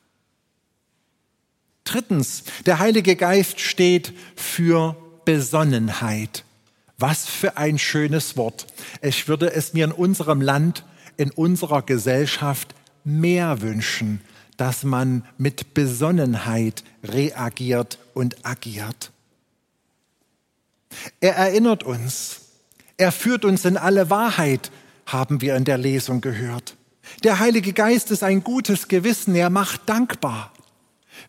Drittens, 1.92 2.44
der 2.64 2.78
Heilige 2.78 3.16
Geist 3.16 3.60
steht 3.60 4.14
für 4.34 4.96
Besonnenheit. 5.26 6.42
Was 6.96 7.26
für 7.26 7.58
ein 7.58 7.78
schönes 7.78 8.38
Wort. 8.38 8.66
Ich 9.02 9.28
würde 9.28 9.52
es 9.52 9.74
mir 9.74 9.84
in 9.84 9.92
unserem 9.92 10.40
Land, 10.40 10.86
in 11.18 11.30
unserer 11.30 11.82
Gesellschaft 11.82 12.74
mehr 13.04 13.60
wünschen, 13.60 14.22
dass 14.56 14.84
man 14.84 15.26
mit 15.36 15.74
Besonnenheit 15.74 16.82
reagiert 17.04 17.98
und 18.14 18.46
agiert. 18.46 19.10
Er 21.20 21.36
erinnert 21.36 21.82
uns. 21.82 22.40
Er 22.96 23.12
führt 23.12 23.44
uns 23.44 23.66
in 23.66 23.76
alle 23.76 24.08
Wahrheit, 24.08 24.70
haben 25.04 25.42
wir 25.42 25.56
in 25.56 25.64
der 25.64 25.76
Lesung 25.76 26.22
gehört. 26.22 26.74
Der 27.22 27.38
Heilige 27.38 27.74
Geist 27.74 28.10
ist 28.10 28.22
ein 28.22 28.42
gutes 28.42 28.88
Gewissen, 28.88 29.34
er 29.34 29.50
macht 29.50 29.86
dankbar. 29.90 30.54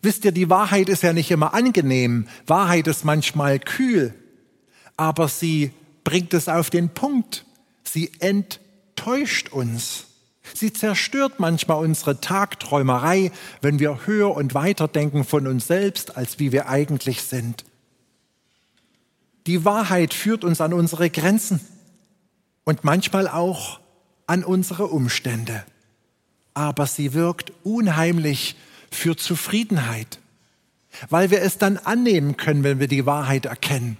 Wisst 0.02 0.24
ihr, 0.24 0.32
die 0.32 0.50
Wahrheit 0.50 0.88
ist 0.88 1.02
ja 1.02 1.12
nicht 1.12 1.30
immer 1.30 1.54
angenehm, 1.54 2.26
Wahrheit 2.46 2.86
ist 2.86 3.04
manchmal 3.04 3.58
kühl, 3.58 4.14
aber 4.96 5.28
sie 5.28 5.72
bringt 6.04 6.34
es 6.34 6.48
auf 6.48 6.70
den 6.70 6.90
Punkt, 6.90 7.44
sie 7.82 8.12
enttäuscht 8.20 9.50
uns. 9.50 10.06
Sie 10.52 10.72
zerstört 10.72 11.40
manchmal 11.40 11.82
unsere 11.82 12.20
Tagträumerei, 12.20 13.32
wenn 13.62 13.78
wir 13.78 14.06
höher 14.06 14.36
und 14.36 14.54
weiter 14.54 14.88
denken 14.88 15.24
von 15.24 15.46
uns 15.46 15.66
selbst, 15.66 16.16
als 16.16 16.38
wie 16.38 16.52
wir 16.52 16.68
eigentlich 16.68 17.22
sind. 17.22 17.64
Die 19.46 19.64
Wahrheit 19.64 20.12
führt 20.12 20.44
uns 20.44 20.60
an 20.60 20.72
unsere 20.72 21.08
Grenzen 21.10 21.60
und 22.64 22.84
manchmal 22.84 23.28
auch 23.28 23.80
an 24.26 24.44
unsere 24.44 24.86
Umstände. 24.86 25.64
Aber 26.54 26.86
sie 26.86 27.14
wirkt 27.14 27.52
unheimlich 27.62 28.56
für 28.94 29.16
Zufriedenheit, 29.16 30.18
weil 31.10 31.30
wir 31.30 31.42
es 31.42 31.58
dann 31.58 31.76
annehmen 31.76 32.36
können, 32.36 32.64
wenn 32.64 32.80
wir 32.80 32.88
die 32.88 33.06
Wahrheit 33.06 33.46
erkennen, 33.46 33.96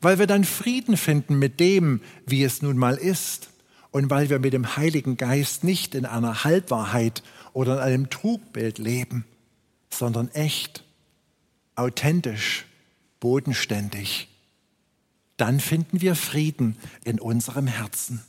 weil 0.00 0.18
wir 0.18 0.26
dann 0.26 0.44
Frieden 0.44 0.96
finden 0.96 1.38
mit 1.38 1.60
dem, 1.60 2.00
wie 2.26 2.42
es 2.42 2.62
nun 2.62 2.76
mal 2.76 2.96
ist. 2.96 3.50
Und 3.90 4.10
weil 4.10 4.28
wir 4.28 4.38
mit 4.38 4.52
dem 4.52 4.76
Heiligen 4.76 5.16
Geist 5.16 5.64
nicht 5.64 5.94
in 5.94 6.04
einer 6.04 6.44
Halbwahrheit 6.44 7.22
oder 7.54 7.76
in 7.76 7.78
einem 7.78 8.10
Trugbild 8.10 8.76
leben, 8.76 9.24
sondern 9.88 10.28
echt, 10.32 10.84
authentisch, 11.74 12.66
bodenständig. 13.18 14.28
Dann 15.38 15.58
finden 15.58 16.02
wir 16.02 16.16
Frieden 16.16 16.76
in 17.04 17.18
unserem 17.18 17.66
Herzen. 17.66 18.22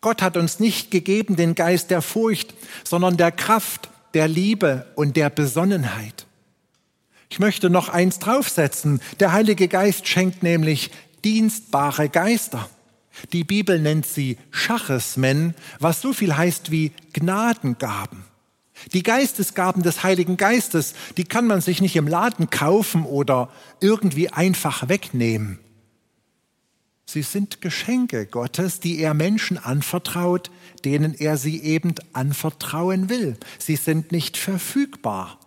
Gott 0.00 0.22
hat 0.22 0.36
uns 0.36 0.60
nicht 0.60 0.90
gegeben 0.90 1.36
den 1.36 1.54
Geist 1.54 1.90
der 1.90 2.02
Furcht, 2.02 2.54
sondern 2.84 3.16
der 3.16 3.32
Kraft, 3.32 3.90
der 4.14 4.28
Liebe 4.28 4.86
und 4.94 5.16
der 5.16 5.30
Besonnenheit. 5.30 6.26
Ich 7.30 7.38
möchte 7.38 7.70
noch 7.70 7.88
eins 7.88 8.18
draufsetzen. 8.18 9.00
Der 9.20 9.32
Heilige 9.32 9.68
Geist 9.68 10.06
schenkt 10.06 10.42
nämlich 10.42 10.90
dienstbare 11.24 12.08
Geister. 12.08 12.68
Die 13.32 13.44
Bibel 13.44 13.78
nennt 13.78 14.06
sie 14.06 14.38
Schachesmen, 14.50 15.54
was 15.78 16.00
so 16.00 16.12
viel 16.12 16.36
heißt 16.36 16.70
wie 16.70 16.92
Gnadengaben. 17.12 18.24
Die 18.92 19.02
Geistesgaben 19.02 19.82
des 19.82 20.02
Heiligen 20.02 20.36
Geistes, 20.36 20.94
die 21.16 21.24
kann 21.24 21.46
man 21.46 21.60
sich 21.60 21.80
nicht 21.80 21.96
im 21.96 22.08
Laden 22.08 22.50
kaufen 22.50 23.04
oder 23.04 23.48
irgendwie 23.80 24.30
einfach 24.30 24.88
wegnehmen. 24.88 25.58
Sie 27.12 27.20
sind 27.20 27.60
Geschenke 27.60 28.24
Gottes, 28.24 28.80
die 28.80 28.98
er 28.98 29.12
Menschen 29.12 29.58
anvertraut, 29.58 30.50
denen 30.86 31.12
er 31.12 31.36
sie 31.36 31.62
eben 31.62 31.94
anvertrauen 32.14 33.10
will. 33.10 33.36
Sie 33.58 33.76
sind 33.76 34.12
nicht 34.12 34.38
verfügbar. 34.38 35.38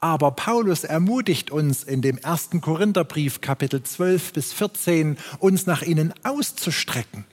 Aber 0.00 0.30
Paulus 0.30 0.82
ermutigt 0.82 1.50
uns 1.50 1.82
in 1.84 2.00
dem 2.00 2.16
ersten 2.16 2.62
Korintherbrief 2.62 3.42
Kapitel 3.42 3.82
12 3.82 4.32
bis 4.32 4.54
14, 4.54 5.18
uns 5.40 5.66
nach 5.66 5.82
ihnen 5.82 6.14
auszustrecken, 6.22 7.26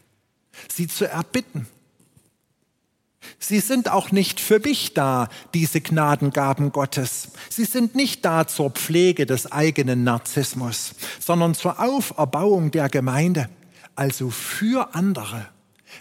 sie 0.67 0.89
zu 0.89 1.10
erbitten. 1.10 1.65
Sie 3.39 3.62
sind 3.62 3.89
auch 3.89 4.12
nicht 4.12 4.41
für 4.41 4.60
mich 4.60 4.95
da, 4.95 5.30
diese 5.54 5.80
Gnadengaben 5.80 6.73
Gottes. 6.73 7.30
Sie 7.50 7.63
sind 7.63 7.95
nicht 7.95 8.26
da 8.26 8.47
zur 8.47 8.71
Pflege 8.71 9.26
des 9.26 9.50
eigenen 9.50 10.04
Narzissmus, 10.04 10.93
sondern 11.21 11.56
zur 11.56 11.80
Auferbauung 11.80 12.71
der 12.71 12.89
Gemeinde 12.89 13.47
also 13.97 14.29
für 14.29 14.95
andere. 14.95 15.47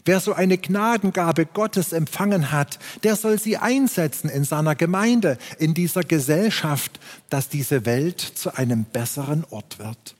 Wer 0.04 0.20
so 0.20 0.34
eine 0.34 0.58
Gnadengabe 0.58 1.46
Gottes 1.46 1.92
empfangen 1.92 2.50
hat, 2.52 2.78
der 3.02 3.16
soll 3.16 3.38
sie 3.38 3.56
einsetzen 3.56 4.28
in 4.28 4.44
seiner 4.44 4.74
Gemeinde, 4.74 5.38
in 5.58 5.74
dieser 5.74 6.02
Gesellschaft, 6.02 7.00
dass 7.30 7.48
diese 7.48 7.86
Welt 7.86 8.20
zu 8.20 8.56
einem 8.56 8.84
besseren 8.84 9.44
Ort 9.50 9.78
wird. 9.78 10.16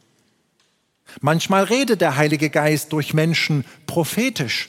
Manchmal 1.20 1.64
redet 1.64 2.00
der 2.00 2.16
Heilige 2.16 2.50
Geist 2.50 2.92
durch 2.92 3.14
Menschen 3.14 3.64
prophetisch. 3.86 4.68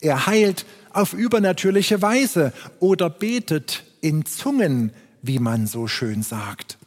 Er 0.00 0.26
heilt 0.26 0.66
auf 0.92 1.12
übernatürliche 1.12 2.02
Weise 2.02 2.52
oder 2.80 3.10
betet 3.10 3.84
in 4.00 4.24
Zungen, 4.26 4.92
wie 5.22 5.38
man 5.38 5.66
so 5.66 5.88
schön 5.88 6.22
sagt. 6.22 6.78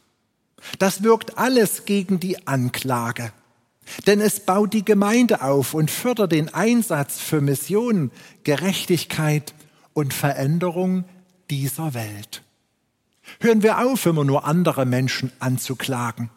Das 0.78 1.02
wirkt 1.02 1.38
alles 1.38 1.84
gegen 1.84 2.20
die 2.20 2.46
Anklage. 2.46 3.32
Denn 4.06 4.20
es 4.20 4.40
baut 4.40 4.72
die 4.72 4.84
Gemeinde 4.84 5.42
auf 5.42 5.74
und 5.74 5.90
fördert 5.90 6.32
den 6.32 6.52
Einsatz 6.52 7.20
für 7.20 7.40
Mission, 7.40 8.10
Gerechtigkeit 8.44 9.54
und 9.92 10.14
Veränderung 10.14 11.04
dieser 11.50 11.94
Welt. 11.94 12.42
Hören 13.40 13.62
wir 13.62 13.78
auf, 13.78 14.06
immer 14.06 14.24
nur 14.24 14.44
andere 14.44 14.86
Menschen 14.86 15.32
anzuklagen. 15.38 16.30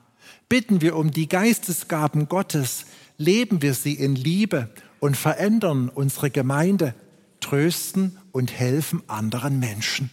Bitten 0.50 0.82
wir 0.82 0.96
um 0.96 1.12
die 1.12 1.28
Geistesgaben 1.28 2.28
Gottes, 2.28 2.86
leben 3.18 3.62
wir 3.62 3.74
sie 3.74 3.94
in 3.94 4.16
Liebe 4.16 4.70
und 5.00 5.18
verändern 5.18 5.90
unsere 5.90 6.30
Gemeinde, 6.30 6.94
trösten 7.40 8.18
und 8.32 8.52
helfen 8.52 9.04
anderen 9.08 9.60
Menschen. 9.60 10.10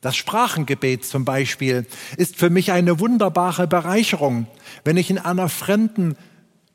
Das 0.00 0.16
Sprachengebet 0.16 1.04
zum 1.04 1.24
Beispiel 1.24 1.86
ist 2.16 2.36
für 2.36 2.48
mich 2.48 2.72
eine 2.72 3.00
wunderbare 3.00 3.66
Bereicherung, 3.66 4.46
wenn 4.84 4.96
ich 4.96 5.10
in 5.10 5.18
einer 5.18 5.48
fremden 5.48 6.16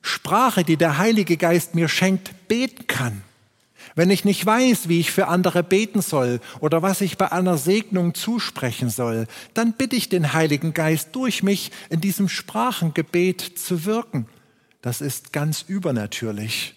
Sprache, 0.02 0.64
die 0.64 0.78
der 0.78 1.00
Heilige 1.00 1.36
Geist 1.36 1.74
mir 1.74 1.88
schenkt, 1.88 2.48
beten 2.48 2.86
kann. 2.86 3.24
Wenn 3.96 4.10
ich 4.10 4.26
nicht 4.26 4.46
weiß, 4.46 4.90
wie 4.90 5.00
ich 5.00 5.12
für 5.12 5.28
andere 5.28 5.64
beten 5.64 6.02
soll 6.02 6.40
oder 6.60 6.82
was 6.82 7.02
ich 7.02 7.18
bei 7.18 7.32
einer 7.32 7.58
Segnung 7.58 8.14
zusprechen 8.14 8.90
soll, 8.90 9.26
dann 9.54 9.74
bitte 9.74 9.96
ich 9.96 10.10
den 10.10 10.34
Heiligen 10.34 10.74
Geist 10.74 11.10
durch 11.14 11.42
mich 11.42 11.72
in 11.90 12.02
diesem 12.02 12.30
Sprachengebet 12.30 13.58
zu 13.58 13.86
wirken. 13.86 14.28
Das 14.82 15.02
ist 15.02 15.34
ganz 15.34 15.64
übernatürlich, 15.68 16.76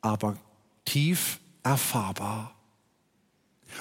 aber 0.00 0.36
tief 0.84 1.40
erfahrbar. 1.62 2.53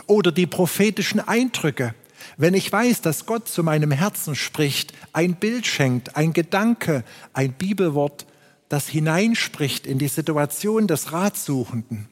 Oder 0.07 0.31
die 0.31 0.47
prophetischen 0.47 1.19
Eindrücke. 1.19 1.93
Wenn 2.37 2.53
ich 2.53 2.71
weiß, 2.71 3.01
dass 3.01 3.25
Gott 3.25 3.47
zu 3.47 3.63
meinem 3.63 3.91
Herzen 3.91 4.35
spricht, 4.35 4.93
ein 5.11 5.35
Bild 5.35 5.67
schenkt, 5.67 6.15
ein 6.15 6.33
Gedanke, 6.33 7.03
ein 7.33 7.53
Bibelwort, 7.53 8.25
das 8.69 8.87
hineinspricht 8.87 9.85
in 9.85 9.99
die 9.99 10.07
Situation 10.07 10.87
des 10.87 11.11
Ratsuchenden, 11.11 12.07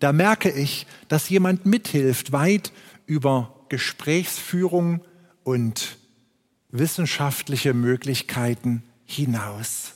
da 0.00 0.12
merke 0.12 0.50
ich, 0.50 0.86
dass 1.08 1.28
jemand 1.28 1.64
mithilft, 1.64 2.32
weit 2.32 2.72
über 3.06 3.54
Gesprächsführung 3.68 5.00
und 5.44 5.96
wissenschaftliche 6.70 7.72
Möglichkeiten 7.72 8.82
hinaus. 9.04 9.92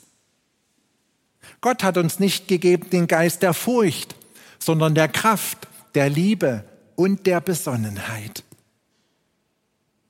Gott 1.60 1.82
hat 1.82 1.96
uns 1.96 2.20
nicht 2.20 2.48
gegeben 2.48 2.90
den 2.90 3.08
Geist 3.08 3.42
der 3.42 3.54
Furcht, 3.54 4.14
sondern 4.58 4.94
der 4.94 5.08
Kraft, 5.08 5.66
der 5.94 6.08
Liebe 6.08 6.64
und 6.96 7.26
der 7.26 7.40
Besonnenheit. 7.40 8.44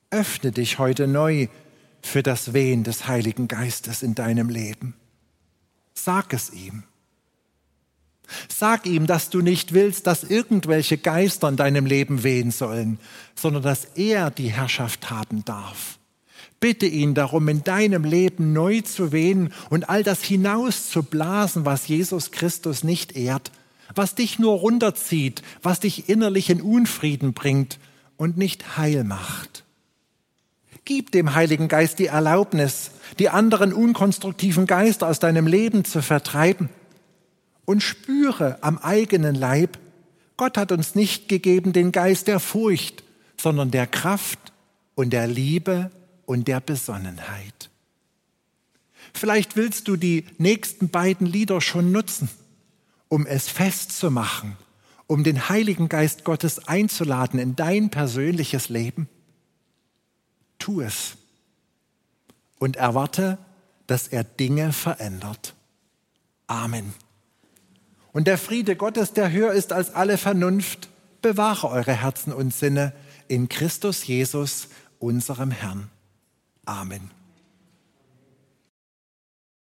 Öffne 0.09 0.51
dich 0.51 0.79
heute 0.79 1.07
neu 1.07 1.47
für 2.01 2.23
das 2.23 2.53
Wehen 2.53 2.83
des 2.83 3.07
Heiligen 3.07 3.47
Geistes 3.47 4.01
in 4.01 4.15
deinem 4.15 4.49
Leben. 4.49 4.95
Sag 5.93 6.33
es 6.33 6.51
ihm. 6.51 6.83
Sag 8.49 8.85
ihm, 8.85 9.07
dass 9.07 9.29
du 9.29 9.41
nicht 9.41 9.73
willst, 9.73 10.07
dass 10.07 10.23
irgendwelche 10.23 10.97
Geister 10.97 11.49
in 11.49 11.55
deinem 11.55 11.85
Leben 11.85 12.23
wehen 12.23 12.51
sollen, 12.51 12.99
sondern 13.35 13.63
dass 13.63 13.85
er 13.95 14.31
die 14.31 14.51
Herrschaft 14.51 15.09
haben 15.09 15.45
darf. 15.45 15.97
Bitte 16.59 16.87
ihn 16.87 17.13
darum, 17.13 17.47
in 17.49 17.63
deinem 17.63 18.03
Leben 18.03 18.51
neu 18.51 18.81
zu 18.81 19.11
wehen 19.11 19.53
und 19.69 19.89
all 19.89 20.03
das 20.03 20.23
hinauszublasen, 20.23 21.65
was 21.65 21.87
Jesus 21.87 22.31
Christus 22.31 22.83
nicht 22.83 23.15
ehrt, 23.15 23.51
was 23.95 24.15
dich 24.15 24.39
nur 24.39 24.53
runterzieht, 24.53 25.41
was 25.61 25.79
dich 25.79 26.09
innerlich 26.09 26.49
in 26.49 26.61
Unfrieden 26.61 27.33
bringt 27.33 27.79
und 28.17 28.37
nicht 28.37 28.77
heil 28.77 29.03
macht. 29.03 29.63
Gib 30.85 31.11
dem 31.11 31.35
Heiligen 31.35 31.67
Geist 31.67 31.99
die 31.99 32.07
Erlaubnis, 32.07 32.91
die 33.19 33.29
anderen 33.29 33.73
unkonstruktiven 33.73 34.67
Geister 34.67 35.07
aus 35.07 35.19
deinem 35.19 35.47
Leben 35.47 35.83
zu 35.83 36.01
vertreiben 36.01 36.69
und 37.65 37.83
spüre 37.83 38.57
am 38.61 38.77
eigenen 38.77 39.35
Leib, 39.35 39.77
Gott 40.37 40.57
hat 40.57 40.71
uns 40.71 40.95
nicht 40.95 41.27
gegeben 41.27 41.73
den 41.73 41.91
Geist 41.91 42.27
der 42.27 42.39
Furcht, 42.39 43.03
sondern 43.41 43.71
der 43.71 43.87
Kraft 43.87 44.39
und 44.95 45.11
der 45.11 45.27
Liebe 45.27 45.91
und 46.25 46.47
der 46.47 46.59
Besonnenheit. 46.59 47.69
Vielleicht 49.13 49.55
willst 49.55 49.87
du 49.87 49.95
die 49.95 50.25
nächsten 50.37 50.89
beiden 50.89 51.25
Lieder 51.27 51.59
schon 51.59 51.91
nutzen 51.91 52.29
um 53.09 53.25
es 53.25 53.49
festzumachen, 53.49 54.57
um 55.07 55.23
den 55.23 55.49
Heiligen 55.49 55.89
Geist 55.89 56.23
Gottes 56.23 56.67
einzuladen 56.67 57.39
in 57.39 57.55
dein 57.55 57.89
persönliches 57.89 58.69
Leben? 58.69 59.07
Tu 60.59 60.81
es 60.81 61.17
und 62.59 62.75
erwarte, 62.75 63.37
dass 63.85 64.07
er 64.07 64.23
Dinge 64.23 64.73
verändert. 64.73 65.55
Amen. 66.47 66.93
Und 68.11 68.27
der 68.27 68.37
Friede 68.37 68.75
Gottes, 68.75 69.13
der 69.13 69.31
höher 69.31 69.53
ist 69.53 69.71
als 69.71 69.93
alle 69.93 70.17
Vernunft, 70.17 70.89
bewahre 71.21 71.69
eure 71.69 71.93
Herzen 71.93 72.33
und 72.33 72.53
Sinne 72.53 72.93
in 73.27 73.49
Christus 73.49 74.07
Jesus, 74.07 74.69
unserem 74.99 75.51
Herrn. 75.51 75.89
Amen. 76.65 77.11